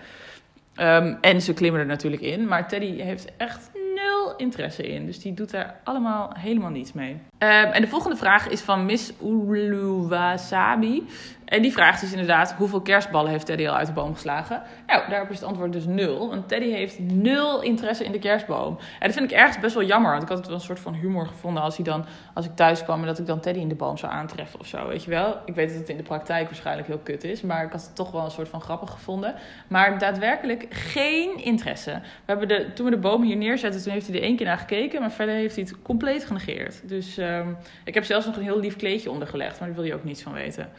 [0.75, 2.47] Um, en ze klimmen er natuurlijk in.
[2.47, 5.05] Maar Teddy heeft echt nul interesse in.
[5.05, 7.11] Dus die doet daar allemaal helemaal niets mee.
[7.11, 11.07] Um, en de volgende vraag is van Miss Uluwasabi.
[11.51, 14.61] En die vraagt dus inderdaad, hoeveel kerstballen heeft Teddy al uit de boom geslagen?
[14.87, 16.29] Nou, daarop is het antwoord dus nul.
[16.29, 18.77] Want Teddy heeft nul interesse in de kerstboom.
[18.99, 20.11] En dat vind ik ergens best wel jammer.
[20.11, 22.55] Want ik had het wel een soort van humor gevonden als, hij dan, als ik
[22.55, 22.99] thuis kwam...
[22.99, 25.37] en dat ik dan Teddy in de boom zou aantreffen of zo, weet je wel.
[25.45, 27.41] Ik weet dat het in de praktijk waarschijnlijk heel kut is.
[27.41, 29.35] Maar ik had het toch wel een soort van grappig gevonden.
[29.67, 31.91] Maar daadwerkelijk geen interesse.
[31.91, 34.45] We hebben de, toen we de boom hier neerzetten, toen heeft hij er één keer
[34.45, 34.99] naar gekeken...
[34.99, 36.89] maar verder heeft hij het compleet genegeerd.
[36.89, 39.59] Dus um, ik heb zelfs nog een heel lief kleedje ondergelegd...
[39.59, 40.69] maar daar wil je ook niets van weten.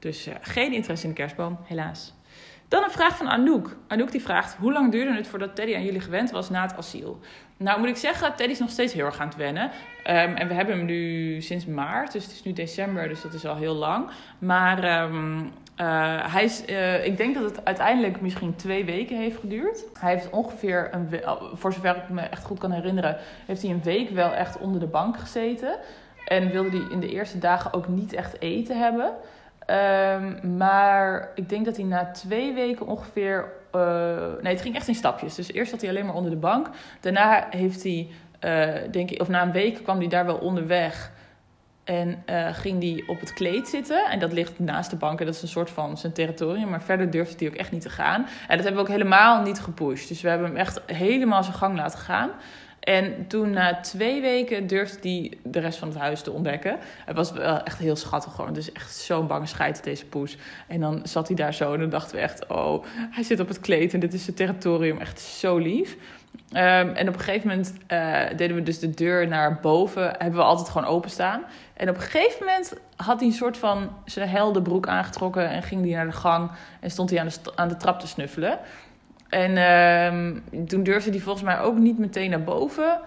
[0.00, 2.14] Dus uh, geen interesse in de kerstboom, helaas.
[2.68, 3.76] Dan een vraag van Anouk.
[3.88, 6.76] Anouk die vraagt, hoe lang duurde het voordat Teddy aan jullie gewend was na het
[6.76, 7.18] asiel?
[7.56, 9.64] Nou moet ik zeggen, Teddy is nog steeds heel erg aan het wennen.
[9.64, 9.72] Um,
[10.34, 13.46] en we hebben hem nu sinds maart, dus het is nu december, dus dat is
[13.46, 14.10] al heel lang.
[14.38, 15.38] Maar um,
[15.80, 19.84] uh, hij is, uh, ik denk dat het uiteindelijk misschien twee weken heeft geduurd.
[19.98, 21.08] Hij heeft ongeveer, een
[21.52, 24.80] voor zover ik me echt goed kan herinneren, heeft hij een week wel echt onder
[24.80, 25.78] de bank gezeten.
[26.24, 29.12] En wilde hij in de eerste dagen ook niet echt eten hebben.
[29.66, 33.44] Um, maar ik denk dat hij na twee weken ongeveer.
[33.74, 33.82] Uh,
[34.42, 35.34] nee, het ging echt in stapjes.
[35.34, 36.68] Dus eerst zat hij alleen maar onder de bank.
[37.00, 38.08] Daarna heeft hij,
[38.40, 41.12] uh, denk ik, of na een week kwam hij daar wel onderweg.
[41.84, 44.10] En uh, ging hij op het kleed zitten.
[44.10, 45.20] En dat ligt naast de bank.
[45.20, 46.68] En dat is een soort van zijn territorium.
[46.68, 48.26] Maar verder durfde hij ook echt niet te gaan.
[48.48, 50.08] En dat hebben we ook helemaal niet gepusht.
[50.08, 52.30] Dus we hebben hem echt helemaal zijn gang laten gaan.
[52.80, 56.78] En toen na twee weken durfde hij de rest van het huis te ontdekken.
[57.04, 58.52] Het was wel echt heel schattig gewoon.
[58.52, 60.36] Dus echt zo'n bange scheid deze poes.
[60.66, 62.46] En dan zat hij daar zo en dan dachten we echt...
[62.46, 64.98] oh, hij zit op het kleed en dit is zijn territorium.
[64.98, 65.96] Echt zo lief.
[66.52, 66.58] Um,
[66.94, 70.02] en op een gegeven moment uh, deden we dus de deur naar boven.
[70.02, 71.42] Hebben we altijd gewoon openstaan.
[71.74, 75.48] En op een gegeven moment had hij een soort van zijn heldenbroek aangetrokken...
[75.48, 78.06] en ging hij naar de gang en stond hij aan de, aan de trap te
[78.06, 78.58] snuffelen...
[79.30, 83.00] En uh, toen durfde hij volgens mij ook niet meteen naar boven.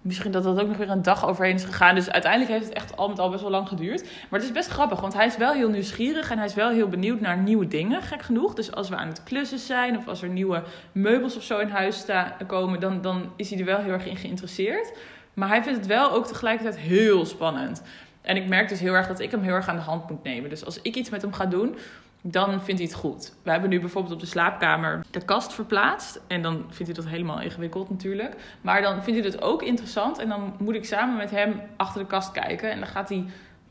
[0.00, 1.94] Misschien dat dat ook nog weer een dag overheen is gegaan.
[1.94, 4.02] Dus uiteindelijk heeft het echt al met al best wel lang geduurd.
[4.02, 6.70] Maar het is best grappig, want hij is wel heel nieuwsgierig en hij is wel
[6.70, 8.54] heel benieuwd naar nieuwe dingen, gek genoeg.
[8.54, 10.62] Dus als we aan het klussen zijn of als er nieuwe
[10.92, 14.06] meubels of zo in huis staan, komen, dan, dan is hij er wel heel erg
[14.06, 14.92] in geïnteresseerd.
[15.34, 17.82] Maar hij vindt het wel ook tegelijkertijd heel spannend.
[18.22, 20.22] En ik merk dus heel erg dat ik hem heel erg aan de hand moet
[20.22, 20.50] nemen.
[20.50, 21.76] Dus als ik iets met hem ga doen,
[22.22, 23.32] dan vindt hij het goed.
[23.42, 26.20] We hebben nu bijvoorbeeld op de slaapkamer de kast verplaatst.
[26.26, 28.36] En dan vindt hij dat helemaal ingewikkeld natuurlijk.
[28.60, 30.18] Maar dan vindt hij het ook interessant.
[30.18, 32.70] En dan moet ik samen met hem achter de kast kijken.
[32.70, 33.24] En dan gaat hij,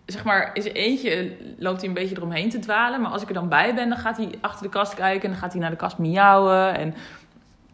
[0.05, 3.01] zeg maar, zijn eentje loopt hij een beetje eromheen te dwalen.
[3.01, 5.23] Maar als ik er dan bij ben, dan gaat hij achter de kast kijken.
[5.23, 6.77] En dan gaat hij naar de kast miauwen.
[6.77, 6.93] En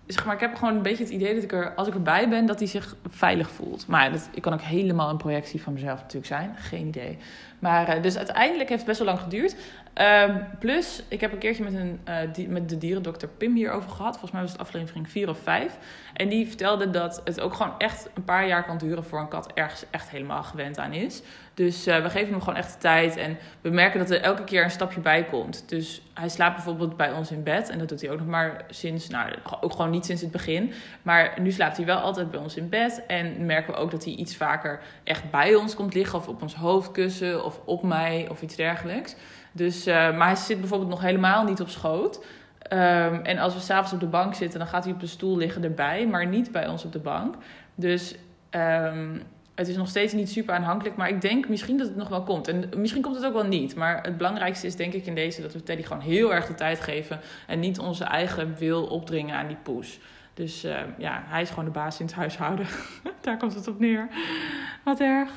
[0.05, 2.29] zeg maar, ik heb gewoon een beetje het idee dat ik er, als ik erbij
[2.29, 3.87] ben, dat hij zich veilig voelt.
[3.87, 6.55] Maar dat, ik kan ook helemaal een projectie van mezelf natuurlijk zijn.
[6.57, 7.17] Geen idee.
[7.59, 9.55] Maar dus uiteindelijk heeft het best wel lang geduurd.
[10.01, 11.99] Um, plus, ik heb een keertje met, een,
[12.33, 14.11] die, met de dierendokter Pim hierover gehad.
[14.11, 15.77] Volgens mij was het aflevering 4 of 5.
[16.13, 19.27] En die vertelde dat het ook gewoon echt een paar jaar kan duren voor een
[19.27, 21.21] kat ergens echt helemaal gewend aan is.
[21.53, 23.17] Dus uh, we geven hem gewoon echt de tijd.
[23.17, 25.69] En we merken dat er elke keer een stapje bij komt.
[25.69, 27.69] Dus hij slaapt bijvoorbeeld bij ons in bed.
[27.69, 30.73] En dat doet hij ook nog maar sinds, nou ook gewoon niet sinds het begin.
[31.01, 33.03] Maar nu slaapt hij wel altijd bij ons in bed.
[33.07, 36.19] En merken we ook dat hij iets vaker echt bij ons komt liggen.
[36.19, 39.15] Of op ons hoofdkussen of op mij of iets dergelijks.
[39.55, 42.25] Dus, uh, maar hij zit bijvoorbeeld nog helemaal niet op schoot.
[42.73, 45.37] Um, en als we s'avonds op de bank zitten, dan gaat hij op de stoel
[45.37, 47.35] liggen erbij, maar niet bij ons op de bank.
[47.75, 48.15] Dus
[48.51, 49.21] um,
[49.55, 52.23] het is nog steeds niet super aanhankelijk, maar ik denk misschien dat het nog wel
[52.23, 52.47] komt.
[52.47, 53.75] En misschien komt het ook wel niet.
[53.75, 56.55] Maar het belangrijkste is denk ik in deze dat we Teddy gewoon heel erg de
[56.55, 59.99] tijd geven en niet onze eigen wil opdringen aan die poes.
[60.33, 62.65] Dus uh, ja, hij is gewoon de baas in het huishouden.
[63.21, 64.07] Daar komt het op neer.
[64.83, 65.31] Wat erg.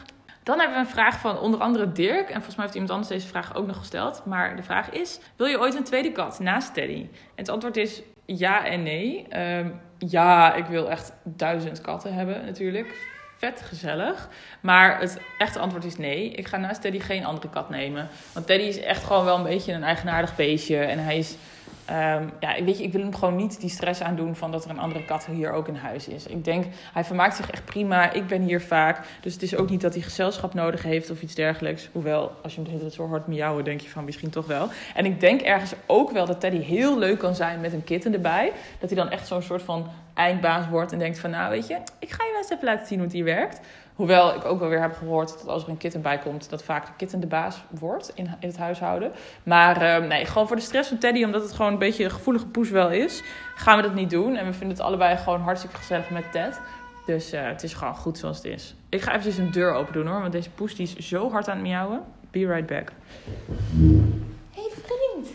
[0.48, 2.28] Dan hebben we een vraag van onder andere Dirk.
[2.28, 4.22] En volgens mij heeft iemand anders deze vraag ook nog gesteld.
[4.24, 7.00] Maar de vraag is: Wil je ooit een tweede kat naast Teddy?
[7.00, 9.26] En het antwoord is ja en nee.
[9.36, 12.94] Um, ja, ik wil echt duizend katten hebben natuurlijk.
[13.36, 14.28] Vet gezellig.
[14.60, 16.30] Maar het echte antwoord is nee.
[16.30, 18.08] Ik ga naast Teddy geen andere kat nemen.
[18.32, 20.78] Want Teddy is echt gewoon wel een beetje een eigenaardig beestje.
[20.78, 21.36] En hij is
[21.90, 24.70] Um, ja, weet je, ik wil hem gewoon niet die stress aandoen van dat er
[24.70, 26.26] een andere kat hier ook in huis is.
[26.26, 28.12] Ik denk, hij vermaakt zich echt prima.
[28.12, 29.06] Ik ben hier vaak.
[29.20, 31.88] Dus het is ook niet dat hij gezelschap nodig heeft of iets dergelijks.
[31.92, 34.68] Hoewel, als je hem de hele zo hard miauwen, denk je van misschien toch wel.
[34.94, 38.12] En ik denk ergens ook wel dat Teddy heel leuk kan zijn met een kitten
[38.12, 38.52] erbij.
[38.80, 41.76] Dat hij dan echt zo'n soort van eindbaas wordt en denkt van, nou weet je,
[41.98, 43.60] ik ga je wel eens even laten zien hoe die werkt.
[43.98, 46.62] Hoewel ik ook wel weer heb gehoord dat als er een kitten bij komt, dat
[46.62, 49.12] vaak de kitten de baas wordt in, in het huishouden.
[49.42, 52.10] Maar uh, nee, gewoon voor de stress van Teddy, omdat het gewoon een beetje een
[52.10, 53.22] gevoelige poes wel is,
[53.54, 54.36] gaan we dat niet doen.
[54.36, 56.60] En we vinden het allebei gewoon hartstikke gezellig met Ted.
[57.06, 58.74] Dus uh, het is gewoon goed zoals het is.
[58.88, 61.48] Ik ga eventjes een deur open doen hoor, want deze poes die is zo hard
[61.48, 62.02] aan het miauwen.
[62.30, 62.92] Be right back.
[64.54, 65.28] Hey vriend,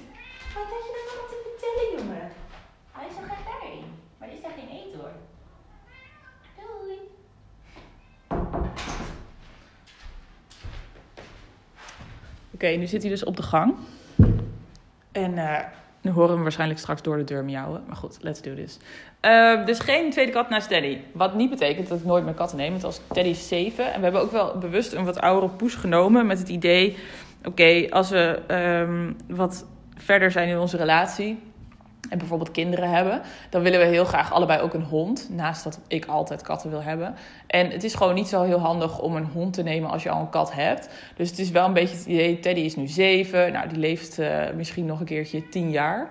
[12.63, 13.75] okay, nu zit hij dus op de gang.
[15.11, 15.59] En uh,
[16.01, 17.83] nu horen we hem waarschijnlijk straks door de deur miauwen.
[17.87, 18.77] Maar goed, let's do this.
[19.21, 20.97] Uh, dus geen tweede kat naast Teddy.
[21.13, 22.71] Wat niet betekent dat ik nooit mijn katten neem.
[22.71, 23.93] Want als Teddy is 7.
[23.93, 26.25] En we hebben ook wel bewust een wat oudere poes genomen.
[26.25, 26.97] Met het idee,
[27.45, 28.39] oké, als we
[28.87, 31.39] um, wat verder zijn in onze relatie
[32.09, 35.27] en bijvoorbeeld kinderen hebben, dan willen we heel graag allebei ook een hond.
[35.31, 37.15] Naast dat ik altijd katten wil hebben.
[37.47, 40.09] En het is gewoon niet zo heel handig om een hond te nemen als je
[40.09, 40.89] al een kat hebt.
[41.15, 43.51] Dus het is wel een beetje het idee, Teddy is nu zeven.
[43.51, 46.09] Nou, die leeft uh, misschien nog een keertje tien jaar.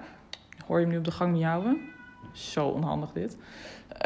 [0.67, 1.81] Hoor je hem nu op de gang miauwen?
[2.33, 3.37] Zo onhandig dit.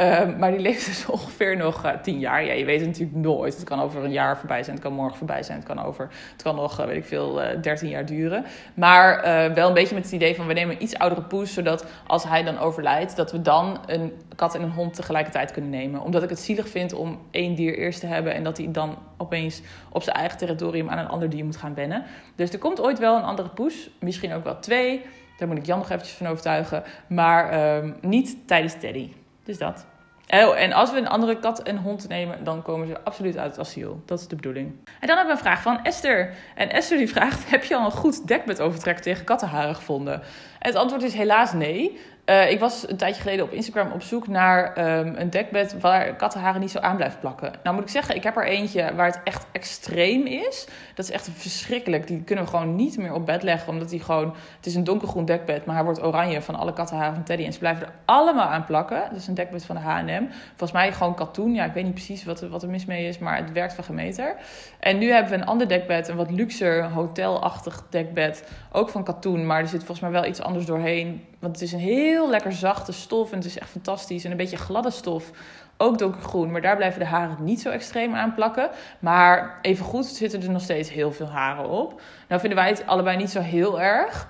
[0.01, 2.45] Uh, maar die leeft dus ongeveer nog uh, tien jaar.
[2.45, 3.55] Ja, je weet het natuurlijk nooit.
[3.55, 6.09] Het kan over een jaar voorbij zijn, het kan morgen voorbij zijn, het kan, over,
[6.33, 8.45] het kan nog, uh, weet ik veel, dertien jaar duren.
[8.75, 9.23] Maar
[9.55, 12.25] wel een beetje met het idee van we nemen een iets oudere poes, zodat als
[12.25, 16.01] hij dan overlijdt, dat we dan een kat en een hond tegelijkertijd kunnen nemen.
[16.01, 18.99] Omdat ik het zielig vind om één dier eerst te hebben en dat hij dan
[19.17, 22.05] opeens op zijn eigen territorium aan een ander dier moet gaan wennen.
[22.35, 25.05] Dus er komt ooit wel een andere poes, misschien ook wel twee.
[25.39, 26.83] Daar moet ik Jan nog eventjes van overtuigen.
[27.07, 27.53] Maar
[27.85, 29.11] uh, niet tijdens Teddy.
[29.47, 29.87] Dus dat.
[30.29, 33.51] Oh, en als we een andere kat en hond nemen, dan komen ze absoluut uit
[33.51, 34.03] het asiel.
[34.07, 34.69] Dat is de bedoeling.
[35.01, 36.35] En dan hebben we een vraag van Esther.
[36.55, 40.23] En Esther die vraagt, heb je al een goed dekbedovertrek tegen kattenharen gevonden?
[40.67, 41.99] Het antwoord is helaas nee.
[42.27, 46.17] Uh, ik was een tijdje geleden op Instagram op zoek naar um, een dekbed waar
[46.17, 47.53] kattenharen niet zo aan blijven plakken.
[47.63, 50.67] Nou moet ik zeggen, ik heb er eentje waar het echt extreem is.
[50.95, 52.07] Dat is echt verschrikkelijk.
[52.07, 54.35] Die kunnen we gewoon niet meer op bed leggen, omdat die gewoon...
[54.57, 57.45] Het is een donkergroen dekbed, maar hij wordt oranje van alle kattenharen van Teddy.
[57.45, 59.03] En ze blijven er allemaal aan plakken.
[59.11, 60.27] Dat is een dekbed van de H&M.
[60.49, 61.55] Volgens mij gewoon katoen.
[61.55, 63.85] Ja, ik weet niet precies wat, wat er mis mee is, maar het werkt van
[63.85, 64.37] gemeter.
[64.79, 68.49] En nu hebben we een ander dekbed, een wat luxer, hotelachtig dekbed.
[68.73, 71.73] Ook van katoen, maar er zit volgens mij wel iets anders doorheen want het is
[71.73, 74.25] een heel lekker zachte stof en het is echt fantastisch.
[74.25, 75.31] En een beetje gladde stof.
[75.77, 78.71] Ook donkergroen, maar daar blijven de haren niet zo extreem aan plakken.
[78.99, 82.01] Maar evengoed zitten er nog steeds heel veel haren op.
[82.29, 84.29] Nou vinden wij het allebei niet zo heel erg.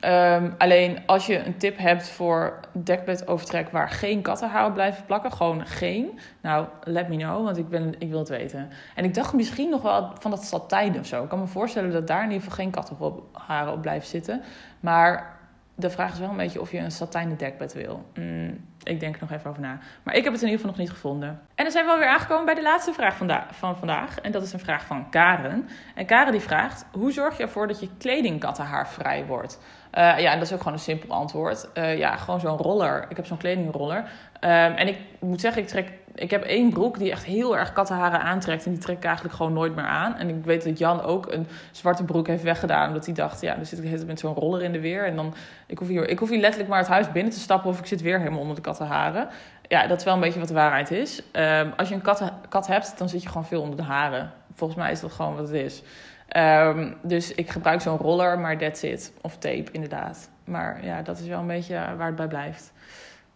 [0.00, 5.66] Um, alleen als je een tip hebt voor dekbedovertrek waar geen kattenharen blijven plakken, gewoon
[5.66, 6.18] geen.
[6.40, 8.70] Nou, let me know, want ik, ben, ik wil het weten.
[8.94, 11.22] En ik dacht misschien nog wel van dat satijn of zo.
[11.22, 14.42] Ik kan me voorstellen dat daar in ieder geval geen kattenharen op blijven zitten.
[14.80, 15.33] Maar
[15.74, 18.04] de vraag is wel een beetje of je een satijnen dekbed wil.
[18.14, 19.78] Mm, ik denk er nog even over na.
[20.02, 21.28] Maar ik heb het in ieder geval nog niet gevonden.
[21.54, 23.16] En dan zijn we alweer aangekomen bij de laatste vraag
[23.50, 24.20] van vandaag.
[24.20, 25.68] En dat is een vraag van Karen.
[25.94, 29.60] En Karen die vraagt: hoe zorg je ervoor dat je kleding kattenhaar vrij wordt?
[29.98, 31.68] Uh, ja, en dat is ook gewoon een simpel antwoord.
[31.74, 33.06] Uh, ja, gewoon zo'n roller.
[33.08, 33.98] Ik heb zo'n kledingroller.
[33.98, 37.72] Um, en ik moet zeggen, ik trek ik heb één broek die echt heel erg
[37.72, 38.64] kattenharen aantrekt.
[38.64, 40.16] En die trek ik eigenlijk gewoon nooit meer aan.
[40.16, 42.88] En ik weet dat Jan ook een zwarte broek heeft weggedaan.
[42.88, 45.06] Omdat hij dacht, ja, dan zit ik met zo'n roller in de weer.
[45.06, 45.34] En dan,
[45.66, 47.70] ik hoef, hier, ik hoef hier letterlijk maar het huis binnen te stappen.
[47.70, 49.28] Of ik zit weer helemaal onder de kattenharen.
[49.68, 51.22] Ja, dat is wel een beetje wat de waarheid is.
[51.32, 54.32] Um, als je een kat, kat hebt, dan zit je gewoon veel onder de haren.
[54.54, 55.82] Volgens mij is dat gewoon wat het is.
[56.36, 59.12] Um, dus ik gebruik zo'n roller, maar that's it.
[59.20, 60.30] Of tape, inderdaad.
[60.44, 62.72] Maar ja, dat is wel een beetje waar het bij blijft.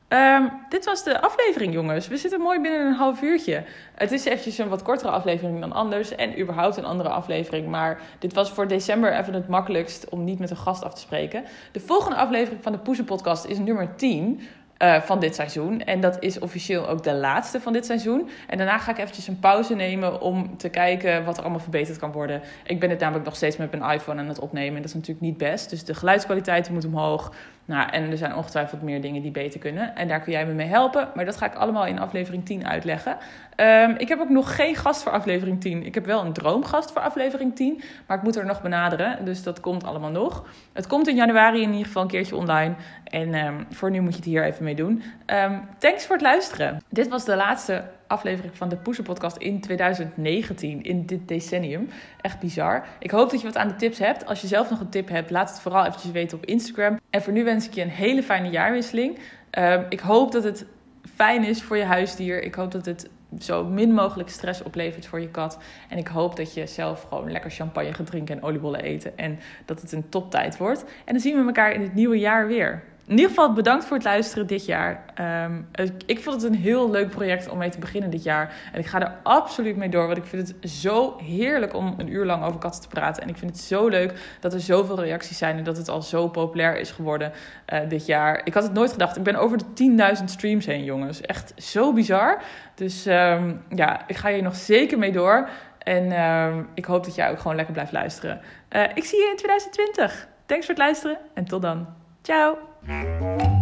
[0.08, 2.08] Um, dit was de aflevering, jongens.
[2.08, 3.64] We zitten mooi binnen een half uurtje.
[3.94, 6.14] Het is eventjes een wat kortere aflevering dan anders.
[6.14, 7.68] En überhaupt een andere aflevering.
[7.68, 11.00] Maar dit was voor december even het makkelijkst om niet met een gast af te
[11.00, 11.44] spreken.
[11.72, 14.40] De volgende aflevering van de Poezen Podcast is nummer 10.
[14.82, 15.84] Uh, van dit seizoen.
[15.84, 18.28] En dat is officieel ook de laatste van dit seizoen.
[18.46, 21.98] En daarna ga ik eventjes een pauze nemen om te kijken wat er allemaal verbeterd
[21.98, 22.42] kan worden.
[22.64, 24.74] Ik ben het namelijk nog steeds met mijn iPhone aan het opnemen.
[24.74, 25.70] En dat is natuurlijk niet best.
[25.70, 27.32] Dus de geluidskwaliteit moet omhoog.
[27.68, 29.96] Nou, en er zijn ongetwijfeld meer dingen die beter kunnen.
[29.96, 31.08] En daar kun jij me mee helpen.
[31.14, 33.16] Maar dat ga ik allemaal in aflevering 10 uitleggen.
[33.56, 35.86] Um, ik heb ook nog geen gast voor aflevering 10.
[35.86, 37.82] Ik heb wel een droomgast voor aflevering 10.
[38.06, 39.24] Maar ik moet er nog benaderen.
[39.24, 40.44] Dus dat komt allemaal nog.
[40.72, 42.74] Het komt in januari in ieder geval een keertje online.
[43.04, 45.02] En um, voor nu moet je het hier even mee doen.
[45.26, 46.82] Um, thanks voor het luisteren.
[46.88, 51.88] Dit was de laatste aflevering van de Poeser Podcast in 2019, in dit decennium.
[52.20, 52.86] Echt bizar.
[52.98, 54.26] Ik hoop dat je wat aan de tips hebt.
[54.26, 57.00] Als je zelf nog een tip hebt, laat het vooral eventjes weten op Instagram.
[57.10, 59.18] En voor nu wens ik je een hele fijne jaarwisseling.
[59.58, 60.66] Uh, ik hoop dat het
[61.14, 62.42] fijn is voor je huisdier.
[62.42, 65.58] Ik hoop dat het zo min mogelijk stress oplevert voor je kat.
[65.88, 69.18] En ik hoop dat je zelf gewoon lekker champagne gaat drinken en oliebollen eten.
[69.18, 70.84] En dat het een toptijd wordt.
[71.04, 73.96] En dan zien we elkaar in het nieuwe jaar weer in ieder geval bedankt voor
[73.96, 75.04] het luisteren dit jaar.
[75.44, 75.68] Um,
[76.06, 78.54] ik vond het een heel leuk project om mee te beginnen dit jaar.
[78.72, 80.06] En ik ga er absoluut mee door.
[80.06, 83.22] Want ik vind het zo heerlijk om een uur lang over katten te praten.
[83.22, 85.56] En ik vind het zo leuk dat er zoveel reacties zijn.
[85.56, 87.32] En dat het al zo populair is geworden
[87.72, 88.40] uh, dit jaar.
[88.44, 89.16] Ik had het nooit gedacht.
[89.16, 91.20] Ik ben over de 10.000 streams heen, jongens.
[91.20, 92.42] Echt zo bizar.
[92.74, 95.48] Dus um, ja, ik ga hier nog zeker mee door.
[95.78, 98.40] En um, ik hoop dat jij ook gewoon lekker blijft luisteren.
[98.70, 100.28] Uh, ik zie je in 2020.
[100.46, 101.86] Thanks voor het luisteren en tot dan.
[102.22, 102.77] Ciao!
[102.88, 103.57] Bye.